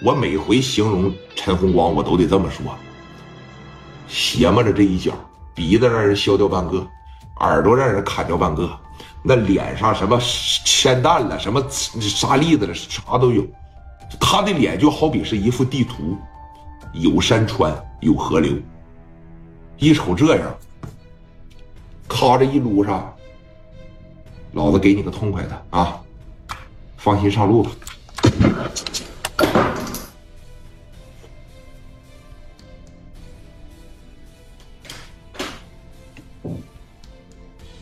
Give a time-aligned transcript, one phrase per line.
[0.00, 2.72] 我每回形容陈红光，我都得这么说：
[4.06, 5.12] 邪么着这一角，
[5.54, 6.86] 鼻子让人削掉半个，
[7.40, 8.70] 耳朵让人砍掉半个，
[9.24, 10.20] 那脸上什么
[10.64, 13.44] 铅弹了，什么沙粒子了，啥都有。
[14.20, 16.16] 他的脸就好比是一幅地图，
[16.92, 18.52] 有山川，有河流。
[19.78, 20.54] 一瞅这样，
[22.06, 23.12] 咔这一撸上，
[24.52, 26.00] 老子给你个痛快的啊！
[26.96, 27.70] 放心上路吧。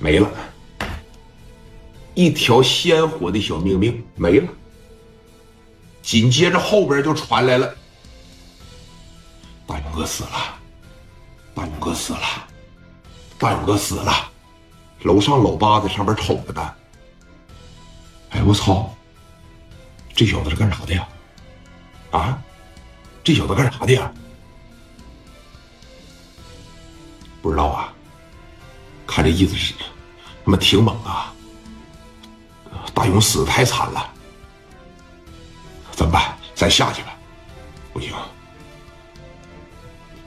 [0.00, 0.28] 没了，
[2.14, 4.48] 一条鲜活的小命命没了。
[6.00, 7.74] 紧接着后边就传来了
[9.68, 10.58] ：“大勇哥死了，
[11.54, 12.20] 大勇哥死了，
[13.38, 14.12] 大勇哥死了。”
[15.04, 16.74] 楼上老八在上边瞅着呢。
[18.30, 18.94] 哎，我操！
[20.14, 21.08] 这小子是干啥的呀？
[22.10, 22.42] 啊，
[23.22, 24.10] 这小子干啥的呀？
[27.42, 27.89] 不知道啊。
[29.20, 29.74] 看这意思是，
[30.46, 31.30] 他妈挺猛啊！
[32.94, 34.10] 大勇死的太惨了，
[35.92, 36.34] 怎么办？
[36.54, 37.14] 咱下去吧。
[37.92, 38.14] 不行，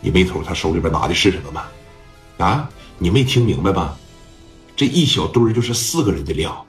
[0.00, 1.64] 你没瞅他手里边拿的是什么吗？
[2.38, 3.96] 啊，你没听明白吗？
[4.76, 6.64] 这一小堆就是四个人的量，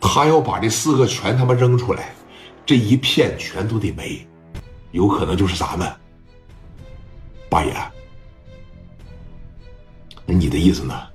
[0.00, 2.14] 他要把这四个全他妈扔出来，
[2.64, 4.26] 这一片全都得没，
[4.92, 5.94] 有可能就是咱们。
[7.50, 7.76] 八爷，
[10.24, 11.11] 那你的意思呢？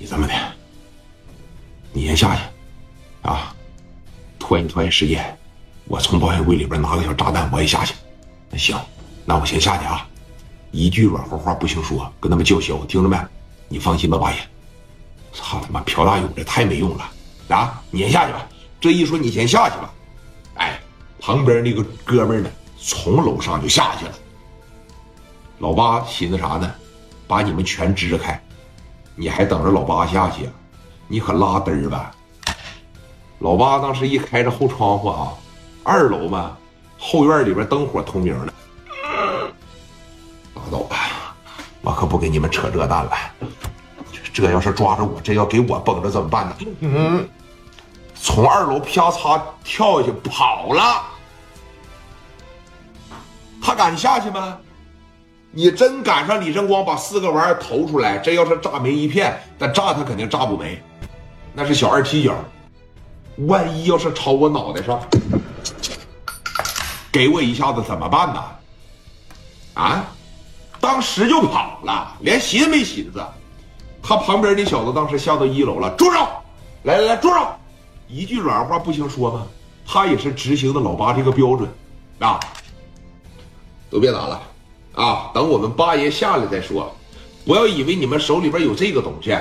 [0.00, 0.32] 你这么的，
[1.92, 2.40] 你先下去，
[3.28, 3.54] 啊，
[4.38, 5.38] 拖延拖延时间，
[5.84, 7.92] 我从保险柜里边拿个小炸弹，我也下去。
[8.48, 8.80] 那行，
[9.26, 10.08] 那我先下去啊，
[10.70, 13.18] 一句软和话不行说，跟他们叫嚣，听着没？
[13.68, 14.38] 你放心吧，八爷。
[15.34, 17.10] 操他妈，朴大勇这太没用了
[17.48, 17.82] 啊！
[17.90, 18.48] 你先下去吧。
[18.80, 19.92] 这一说你先下去吧，
[20.54, 20.80] 哎，
[21.20, 24.12] 旁边那个哥们呢，从楼上就下去了。
[25.58, 26.74] 老八寻思啥呢？
[27.28, 28.42] 把你们全支开。
[29.14, 30.48] 你还等着老八下去？
[31.08, 32.12] 你可拉嘚儿吧！
[33.40, 35.32] 老八当时一开着后窗户啊，
[35.82, 36.56] 二楼嘛，
[36.98, 38.52] 后院里边灯火通明的。
[40.54, 41.34] 拉倒吧，
[41.80, 43.12] 我可不跟你们扯这蛋了。
[44.32, 47.24] 这要是抓着我，这要给我绷着怎么办呢？
[48.14, 51.02] 从二楼啪嚓跳下去跑了。
[53.60, 54.56] 他敢下去吗？
[55.52, 60.80] 你真赶上李正光把四个玩意儿投出来，这要是炸没一片，但炸他肯定炸不没，
[61.52, 62.34] 那是小二踢脚。
[63.46, 65.00] 万一要是朝我脑袋上
[67.10, 68.44] 给我一下子怎么办呢？
[69.74, 70.04] 啊！
[70.78, 73.20] 当时就跑了，连寻思没寻思。
[74.02, 76.28] 他旁边那小子当时下到一楼了，住手！
[76.84, 77.48] 来来来，住手！
[78.08, 79.46] 一句软话不行说吗？
[79.86, 81.68] 他也是执行的老八这个标准
[82.20, 82.38] 啊！
[83.90, 84.40] 都别打了。
[84.94, 85.30] 啊！
[85.32, 86.94] 等我们八爷下来再说，
[87.44, 89.36] 不要以为你们手里边有这个东西，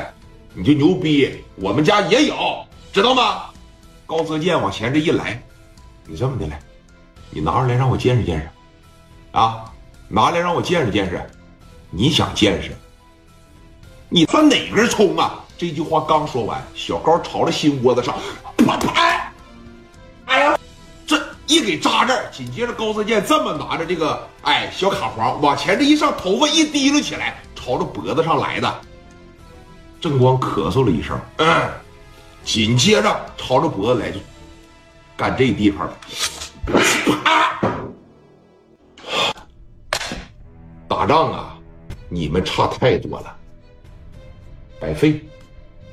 [0.53, 1.43] 你就牛逼。
[1.55, 3.45] 我们家也有，知道吗？
[4.05, 5.41] 高泽健往前这一来，
[6.05, 6.59] 你这么的来，
[7.29, 8.49] 你拿出来让我见识见识，
[9.31, 9.65] 啊，
[10.07, 11.21] 拿来让我见识见识。
[11.91, 12.71] 你想见识？
[14.09, 15.43] 你算哪根葱啊？
[15.57, 18.15] 这句话刚说完，小高朝着心窝子上，
[18.57, 19.08] 啪啪。
[21.49, 28.81] 一给扎这儿，紧接着高泽健这么拿着这个哎小卡簧往前这一上，头发一提溜起来，朝着脖子上来的。
[29.99, 31.71] 正光咳嗽了一声，嗯，
[32.43, 34.19] 紧接着朝着脖子来就
[35.17, 35.97] 干这地方了，
[40.87, 41.57] 打仗啊，
[42.09, 43.35] 你们差太多了，
[44.79, 45.27] 白费，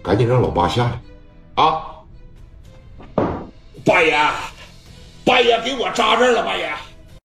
[0.02, 1.00] 赶紧让老八下来
[1.64, 1.86] 啊，
[3.86, 4.14] 八爷。
[5.26, 6.72] 八爷，给我扎这儿了，八爷。